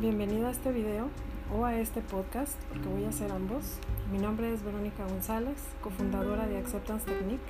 [0.00, 1.08] Bienvenido a este video
[1.54, 3.78] o a este podcast, porque voy a hacer ambos.
[4.10, 7.44] Mi nombre es Verónica González, cofundadora de Acceptance Technique,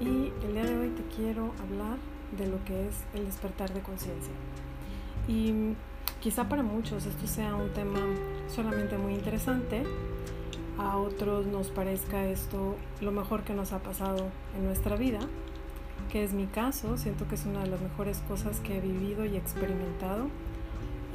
[0.00, 1.98] y el día de hoy te quiero hablar
[2.36, 4.32] de lo que es el despertar de conciencia.
[5.28, 5.74] Y
[6.20, 8.00] quizá para muchos esto sea un tema
[8.48, 9.84] solamente muy interesante,
[10.76, 15.20] a otros nos parezca esto lo mejor que nos ha pasado en nuestra vida,
[16.10, 19.24] que es mi caso, siento que es una de las mejores cosas que he vivido
[19.24, 20.28] y experimentado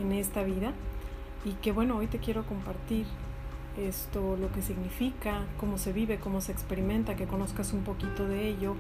[0.02, 0.74] en esta vida
[1.46, 3.06] y que bueno, hoy te quiero compartir
[3.78, 8.48] esto, lo que significa, cómo se vive, cómo se experimenta, que conozcas un poquito de
[8.48, 8.76] ello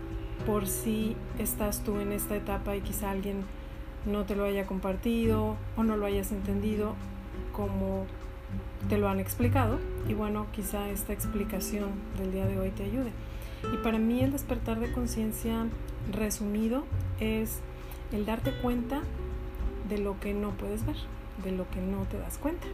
[0.46, 3.44] por si estás tú en esta etapa y quizá alguien
[4.06, 6.96] no te lo haya compartido o no lo hayas entendido
[7.52, 8.06] como
[8.90, 13.12] te lo han explicado y bueno, quizá esta explicación del día de hoy te ayude.
[13.74, 15.66] Y para mí el despertar de conciencia
[16.12, 16.84] resumido
[17.20, 17.60] es
[18.12, 19.02] el darte cuenta
[19.90, 20.98] de lo que no puedes ver,
[21.44, 22.68] de lo que no te das cuenta.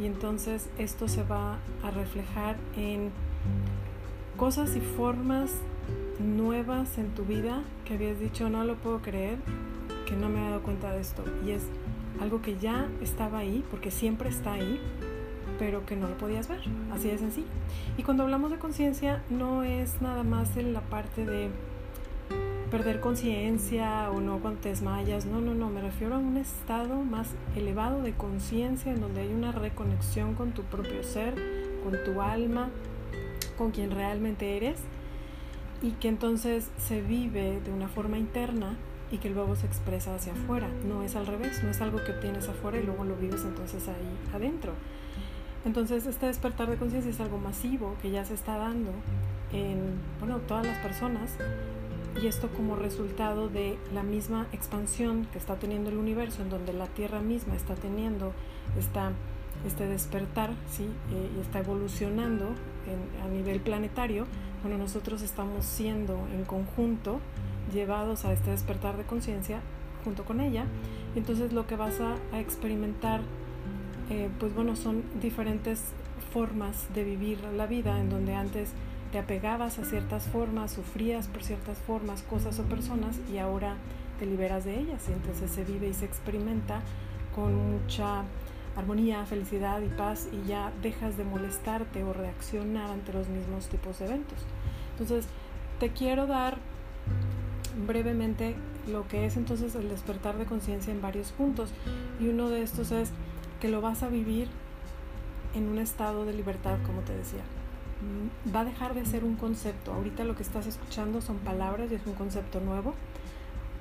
[0.00, 3.10] Y entonces esto se va a reflejar en
[4.36, 5.50] cosas y formas
[6.18, 9.38] nuevas en tu vida que habías dicho no lo puedo creer,
[10.06, 11.24] que no me he dado cuenta de esto.
[11.46, 11.66] Y es
[12.20, 14.80] algo que ya estaba ahí, porque siempre está ahí,
[15.58, 16.60] pero que no lo podías ver,
[16.92, 17.48] así de sencillo.
[17.96, 21.50] Y cuando hablamos de conciencia no es nada más en la parte de
[22.70, 25.26] perder conciencia o no cuando te desmayas.
[25.26, 29.32] No, no, no, me refiero a un estado más elevado de conciencia en donde hay
[29.32, 31.34] una reconexión con tu propio ser,
[31.82, 32.68] con tu alma,
[33.58, 34.80] con quien realmente eres
[35.82, 38.76] y que entonces se vive de una forma interna
[39.10, 40.68] y que luego se expresa hacia afuera.
[40.86, 43.88] No es al revés, no es algo que obtienes afuera y luego lo vives entonces
[43.88, 44.72] ahí adentro.
[45.64, 48.90] Entonces este despertar de conciencia es algo masivo que ya se está dando
[49.52, 51.32] en bueno, todas las personas
[52.20, 56.72] y esto como resultado de la misma expansión que está teniendo el universo, en donde
[56.72, 58.32] la Tierra misma está teniendo
[58.78, 59.12] esta,
[59.66, 60.84] este despertar ¿sí?
[60.84, 62.46] Eh, y está evolucionando
[63.24, 64.26] a nivel planetario,
[64.62, 67.20] bueno, nosotros estamos siendo en conjunto
[67.72, 69.60] llevados a este despertar de conciencia
[70.04, 70.64] junto con ella.
[71.14, 73.20] Entonces lo que vas a, a experimentar,
[74.10, 75.82] eh, pues bueno, son diferentes
[76.32, 78.70] formas de vivir la vida, en donde antes
[79.12, 83.76] te apegabas a ciertas formas, sufrías por ciertas formas, cosas o personas y ahora
[84.18, 86.80] te liberas de ellas y entonces se vive y se experimenta
[87.34, 88.24] con mucha
[88.76, 93.98] armonía, felicidad y paz y ya dejas de molestarte o reaccionar ante los mismos tipos
[93.98, 94.38] de eventos.
[94.92, 95.26] Entonces,
[95.78, 96.58] te quiero dar
[97.86, 98.54] brevemente
[98.88, 101.70] lo que es entonces el despertar de conciencia en varios puntos
[102.20, 103.10] y uno de estos es
[103.60, 104.48] que lo vas a vivir
[105.54, 107.42] en un estado de libertad, como te decía.
[108.00, 109.92] Mm, va a dejar de ser un concepto.
[109.92, 112.94] Ahorita lo que estás escuchando son palabras y es un concepto nuevo.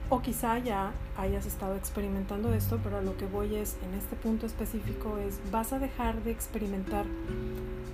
[0.10, 4.16] O quizá ya hayas estado experimentando esto, pero a lo que voy es, en este
[4.16, 7.06] punto específico, es vas a dejar de experimentar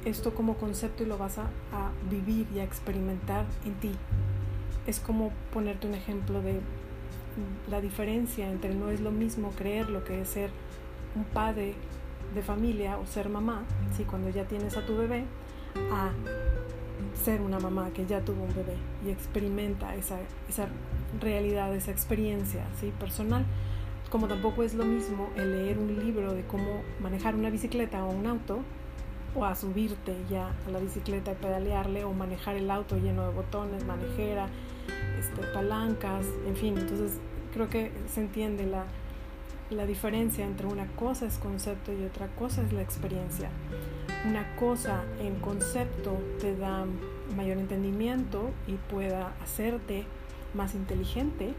[0.06, 1.44] esto como concepto y lo vas a,
[1.74, 3.92] a vivir y a experimentar en ti.
[4.88, 6.62] Es como ponerte un ejemplo de
[7.70, 10.52] la diferencia entre no es lo mismo creer lo que es ser
[11.16, 11.76] un padre
[12.34, 13.64] de familia o ser mamá,
[13.96, 14.04] ¿sí?
[14.04, 15.24] cuando ya tienes a tu bebé,
[15.92, 16.12] a
[17.24, 20.18] ser una mamá que ya tuvo un bebé y experimenta esa,
[20.50, 20.68] esa
[21.22, 22.94] realidad, esa experiencia ¿sí?
[23.00, 23.46] personal.
[24.10, 28.12] Como tampoco es lo mismo el leer un libro de cómo manejar una bicicleta o
[28.12, 28.60] un auto,
[29.36, 33.34] o a subirte ya a la bicicleta y pedalearle, o manejar el auto lleno de
[33.34, 34.48] botones, manejera,
[35.20, 36.78] este, palancas, en fin.
[36.78, 37.20] Entonces
[37.54, 38.86] creo que se entiende la,
[39.70, 43.50] la diferencia entre una cosa es concepto y otra cosa es la experiencia
[44.28, 46.86] una cosa en concepto te da
[47.36, 50.06] mayor entendimiento y pueda hacerte
[50.54, 51.54] más inteligente,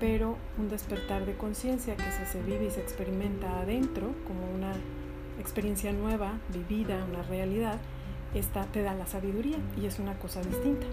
[0.00, 4.72] pero un despertar de conciencia que se, vive y se experimenta adentro como una
[5.38, 7.78] experiencia nueva, vivida, una realidad,
[8.34, 10.86] esta te da la sabiduría y es una cosa distinta.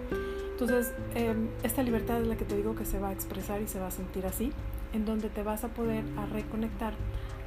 [0.51, 3.67] Entonces, em, esta libertad es la que te digo que se va a expresar y
[3.67, 4.51] se va a sentir así,
[4.95, 6.93] en donde te vas a poder a reconectar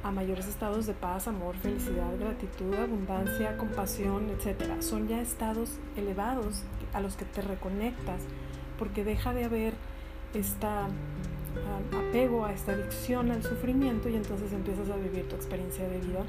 [0.03, 4.81] a mayores estados de paz, amor, felicidad, gratitud, abundancia, compasión, etc.
[4.81, 6.63] Son ya estados elevados
[6.93, 8.21] a los que te reconectas
[8.77, 9.73] porque deja de haber
[10.33, 10.67] este
[12.09, 16.23] apego a esta adicción al sufrimiento y entonces empiezas a vivir tu experiencia de vida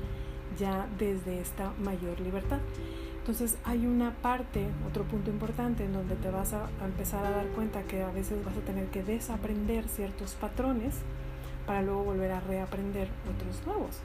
[0.59, 2.59] ya desde esta mayor libertad.
[3.21, 7.47] Entonces hay una parte, otro punto importante en donde te vas a empezar a dar
[7.49, 10.95] cuenta que a veces vas a tener que desaprender ciertos patrones
[11.67, 13.99] para luego volver a reaprender otros nuevos.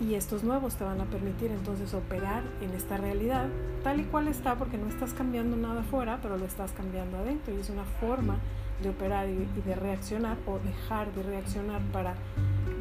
[0.00, 3.48] Y estos nuevos te van a permitir entonces operar en esta realidad
[3.82, 7.54] tal y cual está porque no estás cambiando nada afuera, pero lo estás cambiando adentro
[7.54, 8.36] y es una forma
[8.82, 12.14] de operar y, de reaccionar o dejar de reaccionar para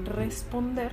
[0.06, 0.92] responder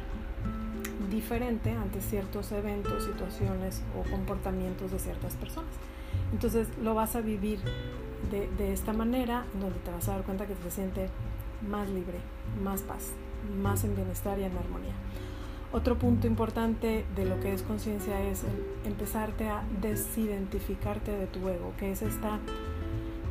[1.10, 5.70] diferente ante ciertos eventos, situaciones o comportamientos de ciertas personas.
[6.32, 7.60] Entonces lo vas a vivir
[8.30, 11.10] de, de esta manera, donde te vas a dar cuenta que te sientes
[11.68, 12.18] más libre,
[12.62, 13.12] más paz,
[13.62, 14.94] más en bienestar y en armonía.
[15.70, 18.42] Otro punto importante de lo que es conciencia es
[18.86, 22.38] empezarte a desidentificarte de tu ego, que es esta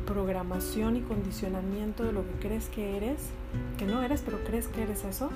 [0.06, 3.30] programación y condicionamiento de lo que crees que eres,
[3.76, 5.30] que no eres, pero crees que eres eso,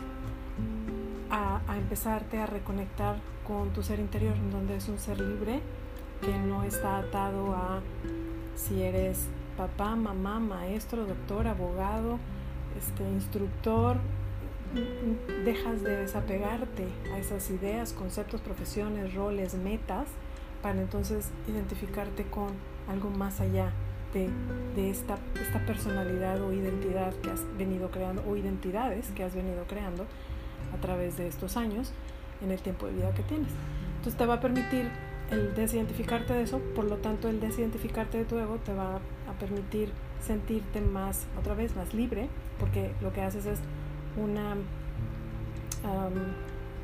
[1.33, 5.61] a, empezarte a reconectar con tu ser interior, donde es un ser libre
[6.21, 7.81] que no está atado a
[8.55, 9.27] si eres
[9.57, 12.19] papá, mamá, maestro, doctor, abogado,
[12.79, 13.97] este, instructor,
[15.45, 20.07] dejas de desapegarte a esas ideas, conceptos, profesiones, roles, metas,
[20.63, 22.49] para entonces identificarte con
[22.89, 23.73] algo más allá
[24.15, 24.29] de,
[24.77, 29.65] de esta, esta, personalidad o identidad que has venido creando, o identidades que has venido
[29.67, 30.07] creando
[30.73, 31.93] a través de estos años
[32.43, 33.53] en el tiempo de vida que tienes.
[33.97, 34.91] Entonces te va a permitir
[35.31, 39.33] el desidentificarte de eso, por lo tanto el desidentificarte de tu ego te va a
[39.39, 39.91] permitir
[40.21, 42.29] sentirte más, otra vez, más libre,
[42.59, 43.59] porque lo que haces es
[44.17, 44.57] una,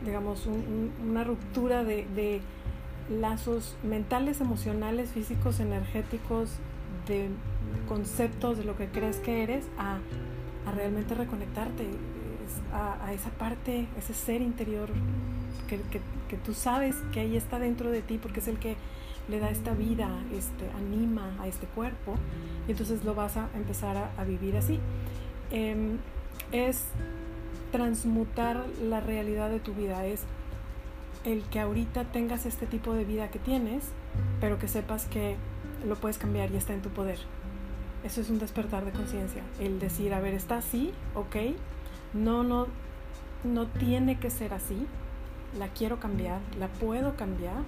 [0.04, 0.46] digamos,
[1.06, 2.40] una ruptura de,
[3.08, 6.50] lazos mentales, emocionales, físicos, energéticos,
[7.06, 7.30] de
[7.88, 9.98] conceptos de lo que crees que eres, a,
[10.74, 11.86] realmente reconectarte
[12.72, 14.88] a, esa parte, ese ser interior
[15.68, 15.80] que,
[16.28, 18.76] que, tú sabes que ahí está dentro de ti, porque es el que
[19.28, 22.14] le da esta vida, este, anima a este cuerpo,
[22.66, 24.78] y entonces lo vas a empezar a, vivir así.
[25.50, 25.98] Em,
[26.52, 26.84] es
[27.72, 30.22] transmutar la realidad de tu vida, es
[31.24, 33.84] el que ahorita tengas este tipo de vida que tienes,
[34.40, 35.36] pero que sepas que
[35.86, 37.18] lo puedes cambiar y está en tu poder.
[38.04, 41.36] Eso es un despertar de conciencia, el decir, a ver, está así, ok,
[42.12, 42.66] no, no,
[43.44, 44.86] no tiene que ser así,
[45.58, 47.62] la quiero cambiar, la puedo cambiar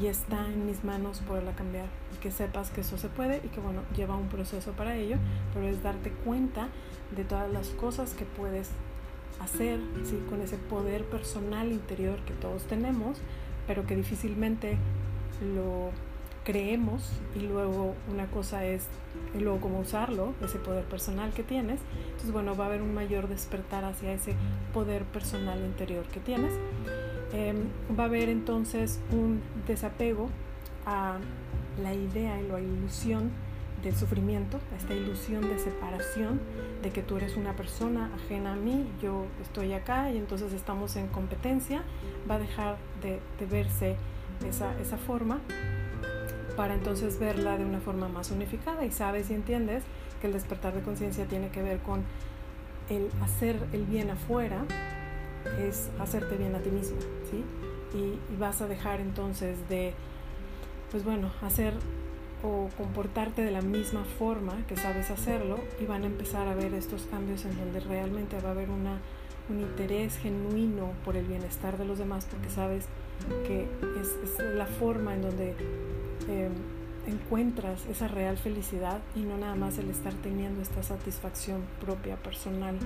[0.00, 1.86] y está en mis manos poderla cambiar.
[2.20, 5.16] Que sepas que eso se puede y que bueno, lleva un proceso para ello,
[5.54, 6.68] pero es darte cuenta
[7.14, 8.70] de todas las cosas que puedes
[9.40, 10.22] hacer ¿sí?
[10.28, 13.18] con ese poder personal interior que todos tenemos,
[13.66, 14.76] pero que difícilmente
[15.54, 15.90] lo
[16.46, 17.02] creemos
[17.34, 18.86] y luego una cosa es
[19.34, 21.80] y luego cómo usarlo, ese poder personal que tienes.
[22.04, 24.34] Entonces, bueno, va a haber un mayor despertar hacia ese
[24.72, 26.52] poder personal interior que tienes.
[27.32, 27.64] Em,
[27.98, 30.30] va a haber entonces un desapego
[30.86, 31.18] a
[31.82, 33.32] la idea y la ilusión
[33.82, 36.40] del sufrimiento, esta ilusión de separación,
[36.82, 40.96] de que tú eres una persona ajena a mí, yo estoy acá y entonces estamos
[40.96, 41.82] en competencia,
[42.30, 43.96] va a dejar de, verse
[44.48, 45.40] esa, esa forma
[46.56, 49.84] para entonces verla de una forma más unificada y sabes y entiendes
[50.20, 52.02] que el despertar de conciencia tiene que ver con
[52.88, 54.64] el hacer el bien afuera,
[55.60, 56.98] es hacerte bien a ti mismo,
[57.30, 57.44] ¿sí?
[57.96, 59.94] Y, vas a dejar entonces de,
[60.90, 61.74] pues bueno, hacer
[62.42, 66.74] o comportarte de la misma forma que sabes hacerlo y van a empezar a ver
[66.74, 71.86] estos cambios en donde realmente va a haber un interés genuino por el bienestar de
[71.86, 72.84] los demás porque sabes
[73.46, 73.66] que
[74.00, 75.54] es la forma en donde
[76.28, 76.48] eh,
[77.06, 82.76] encuentras esa real felicidad y no nada más el estar teniendo esta satisfacción propia, personal,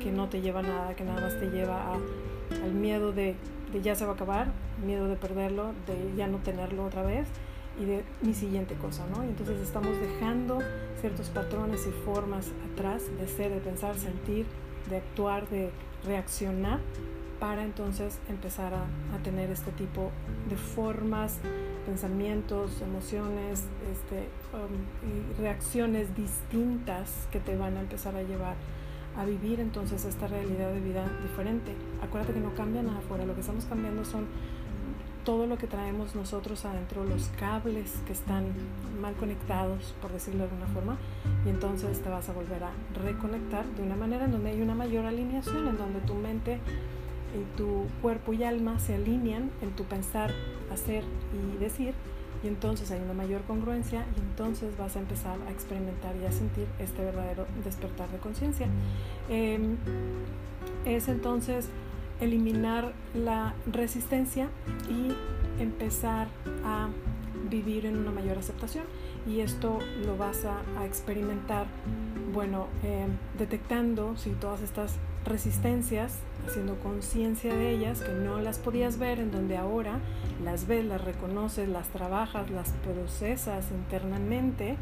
[0.00, 3.36] que no te lleva a nada, que nada más te lleva a, al miedo de,
[3.72, 4.52] de ya se va a acabar,
[4.84, 7.26] miedo de perderlo, de ya no tenerlo otra vez
[7.80, 9.24] y de mi siguiente cosa, ¿no?
[9.24, 10.58] Y entonces estamos dejando
[11.00, 14.46] ciertos patrones y formas atrás de ser, de pensar, sentir,
[14.88, 15.70] de actuar, de
[16.04, 16.80] reaccionar
[17.38, 18.82] para entonces empezar a,
[19.14, 20.10] a tener este tipo
[20.50, 21.38] de formas,
[21.90, 28.54] pensamientos, emociones este, um, reacciones distintas que te van a empezar a llevar
[29.18, 31.72] a vivir entonces esta realidad de vida diferente.
[32.00, 34.26] Acuérdate que no cambia nada afuera, lo que estamos cambiando son
[35.24, 38.44] todo lo que traemos nosotros adentro, los cables que están
[39.00, 40.96] mal conectados, por decirlo de alguna forma,
[41.44, 42.70] y entonces te vas a volver a
[43.04, 46.60] reconectar de una manera en donde hay una mayor alineación, en donde tu mente
[47.34, 50.32] y tu cuerpo y alma se alinean en tu pensar,
[50.72, 51.94] hacer y decir,
[52.42, 56.32] y entonces hay una mayor congruencia y entonces vas a empezar a experimentar y a
[56.32, 58.66] sentir este verdadero despertar de conciencia.
[59.28, 59.76] Em,
[60.84, 61.68] es entonces
[62.20, 64.48] eliminar la resistencia
[64.88, 65.12] y
[65.62, 66.28] empezar
[66.64, 66.88] a
[67.50, 68.84] vivir en una mayor aceptación
[69.26, 71.66] y esto lo vas a, experimentar
[72.32, 73.06] bueno eh,
[73.38, 79.30] detectando si todas estas resistencias haciendo conciencia de ellas que no las podías ver en
[79.30, 79.98] donde ahora
[80.42, 84.76] las ves las reconoces las trabajas las procesas internamente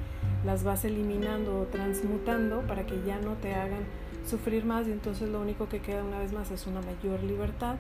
[0.45, 3.85] las vas eliminando o transmutando para que ya no te hagan
[4.25, 7.77] sufrir más y entonces lo único que queda una vez más es una mayor libertad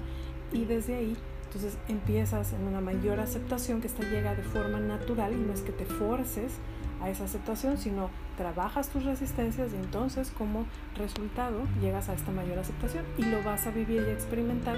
[0.53, 5.33] y desde ahí entonces empiezas en una mayor aceptación que esta llega de forma natural
[5.33, 6.53] y no es que te forces
[7.00, 12.59] a esa aceptación, sino trabajas tus resistencias y entonces como resultado llegas a esta mayor
[12.59, 14.76] aceptación y lo vas a vivir y experimentar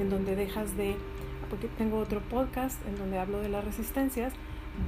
[0.00, 0.96] en donde dejas de,
[1.50, 4.32] porque tengo otro podcast en donde hablo de las resistencias,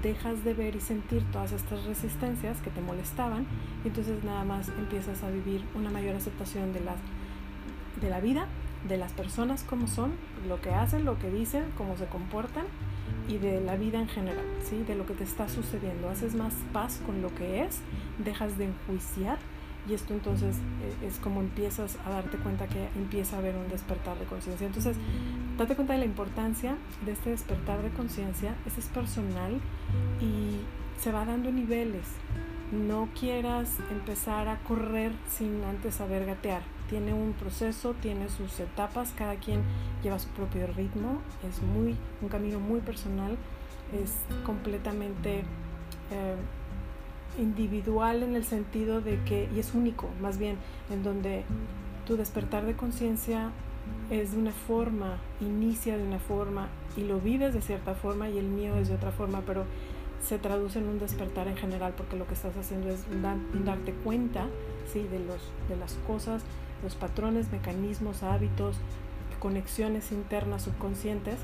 [0.03, 3.47] dejas de ver y sentir todas estas resistencias que te molestaban
[3.85, 6.97] y entonces nada más empiezas a vivir una mayor aceptación de, las,
[8.01, 8.47] de la vida,
[8.89, 10.13] de las personas como son,
[10.49, 12.65] lo que hacen, lo que dicen, cómo se comportan
[13.29, 14.83] y de la vida en general, ¿sí?
[14.87, 16.09] de lo que te está sucediendo.
[16.09, 17.81] Haces más paz con lo que es,
[18.19, 19.39] dejas de enjuiciar
[19.89, 23.69] y esto entonces eh, es como empiezas a darte cuenta que empieza a haber un
[23.69, 24.67] despertar de conciencia.
[24.67, 24.97] Entonces,
[25.59, 29.61] date cuenta de la importancia de este despertar de conciencia, ese es personal
[30.21, 30.61] y
[31.01, 32.07] se va dando niveles.
[32.73, 36.63] No quieras empezar a correr sin antes saber gatear.
[36.89, 39.63] Tiene un proceso, tiene sus etapas, cada quien
[40.03, 43.37] lleva su propio ritmo, es muy un camino muy personal,
[43.93, 44.13] es
[44.45, 45.41] completamente
[46.11, 46.37] eh,
[47.39, 50.57] individual en el sentido de que, y es único más bien,
[50.91, 51.45] en donde
[52.07, 53.51] tu despertar de conciencia
[54.11, 58.39] es de una forma, inicia de una forma y lo vives de cierta forma y
[58.39, 59.65] el mío es de otra forma, pero
[60.23, 63.05] se traduce en un despertar en general porque lo que estás haciendo es
[63.65, 64.47] darte cuenta
[64.93, 65.03] ¿sí?
[65.03, 66.43] de, los, de las cosas,
[66.85, 68.77] los patrones, mecanismos, hábitos,
[69.41, 71.37] conexiones internas subconscientes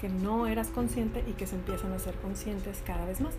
[0.00, 3.34] que no eras consciente y que se empiezan a ser conscientes cada vez más.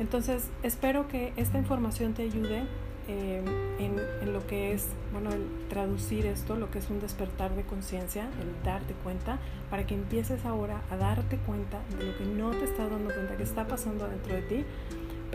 [0.00, 2.64] Entonces, espero que esta información te ayude
[3.08, 3.42] eh,
[3.78, 8.24] en, lo que es, bueno, el traducir esto, lo que es un despertar de conciencia,
[8.40, 9.38] el darte cuenta,
[9.70, 13.36] para que empieces ahora a darte cuenta de lo que no te estás dando cuenta
[13.36, 14.64] que está pasando dentro de ti,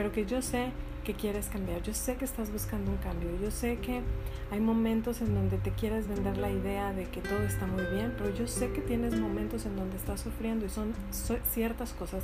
[0.02, 0.72] pero que yo sé
[1.04, 1.84] que quieres cambiar.
[1.84, 3.30] Yo sé que estás buscando un cambio.
[3.40, 4.02] Yo sé que
[4.50, 8.16] hay momentos en donde te quieres vender la idea de que todo está muy bien,
[8.18, 10.96] pero yo sé que tienes momentos en donde estás sufriendo y son
[11.52, 12.24] ciertas cosas,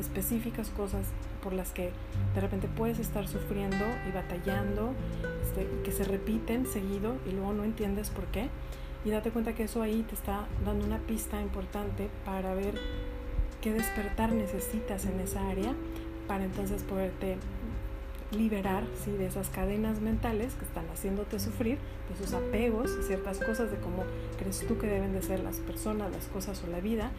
[0.00, 1.04] específicas cosas
[1.42, 1.90] por las que
[2.34, 4.94] de repente puedes estar sufriendo y batallando,
[5.42, 8.48] este, que se repiten seguido y luego no entiendes por qué.
[9.04, 12.80] Y date cuenta que eso ahí te está dando una pista importante para ver
[13.60, 15.74] qué despertar necesitas en esa área
[16.28, 17.38] para entonces poderte
[18.30, 19.10] liberar ¿sí?
[19.12, 23.78] de esas cadenas mentales que están haciéndote sufrir, de esos apegos a ciertas cosas, de
[23.78, 24.04] cómo
[24.38, 27.10] crees tú que deben de ser las personas, las cosas o la vida,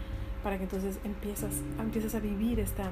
[0.43, 2.91] para que entonces empiezas, empieces a vivir esta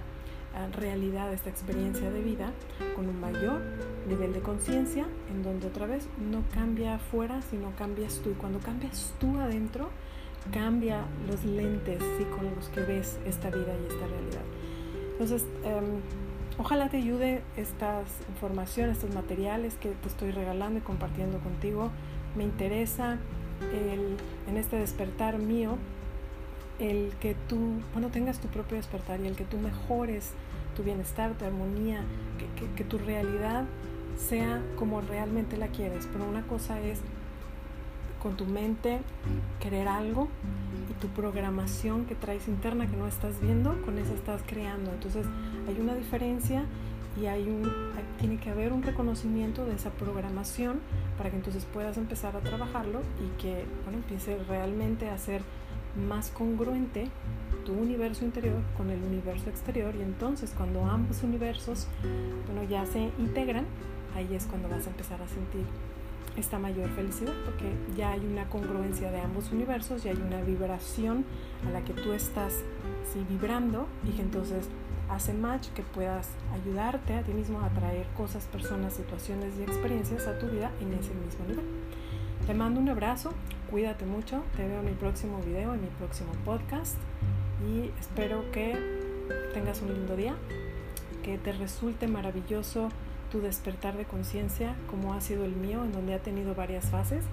[0.55, 2.51] ah, realidad, esta experiencia de vida
[2.95, 3.62] con un mayor
[4.07, 8.31] nivel de conciencia, en donde otra vez no cambia afuera, sino cambias tú.
[8.31, 9.89] Y cuando cambias tú adentro,
[10.51, 12.24] cambia los lentes ¿sí?
[12.36, 14.43] con los que ves esta vida y esta realidad.
[15.19, 16.01] Entonces, em,
[16.59, 21.91] Ojalá te ayude esta información, estos materiales que te estoy regalando y compartiendo contigo.
[22.36, 23.19] Me interesa
[23.71, 25.77] el, en este despertar mío
[26.79, 27.59] el que tú,
[27.93, 30.31] bueno, tengas tu propio despertar y el que tú mejores
[30.75, 32.03] tu bienestar, tu armonía,
[32.39, 33.65] que, que, que tu realidad
[34.17, 36.07] sea como realmente la quieres.
[36.12, 37.01] Pero una cosa es
[38.21, 39.00] con tu mente
[39.59, 40.27] querer algo
[40.89, 44.91] y tu programación que traes interna que no estás viendo, con eso estás creando.
[44.91, 45.25] Entonces
[45.67, 46.65] hay una diferencia
[47.21, 47.71] y hay un,
[48.19, 50.79] tiene que haber un reconocimiento de esa programación
[51.17, 55.41] para que entonces puedas empezar a trabajarlo y que bueno, empiece realmente a ser
[56.07, 57.09] más congruente
[57.65, 61.88] tu universo interior con el universo exterior y entonces cuando ambos universos
[62.45, 63.65] bueno, ya se integran,
[64.15, 65.65] ahí es cuando vas a empezar a sentir
[66.36, 71.25] esta mayor felicidad porque ya hay una congruencia de ambos universos, ya hay una vibración
[71.67, 72.53] a la que tú estás
[73.12, 74.67] sí, vibrando y que entonces
[75.10, 80.27] hace match que puedas ayudarte a ti mismo a traer cosas, personas, situaciones y experiencias
[80.27, 81.65] a tu vida en ese mismo nivel.
[82.46, 83.34] Te mando un abrazo,
[83.69, 86.98] cuídate mucho, te veo en mi próximo video, en mi próximo podcast
[87.67, 88.77] y espero que
[89.53, 90.36] tengas un lindo día,
[91.24, 92.89] que te resulte maravilloso
[93.31, 97.24] tu despertar de conciencia como ha sido el mío, en donde ha tenido varias fases.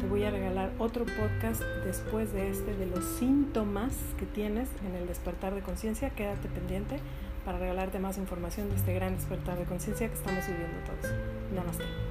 [0.00, 4.96] Te voy a regalar otro podcast después de este de los síntomas que tienes en
[4.96, 6.10] el despertar de conciencia.
[6.10, 6.98] Quédate pendiente
[7.44, 11.14] para regalarte más información de este gran despertar de conciencia que estamos viviendo todos.
[11.54, 12.03] Namaste.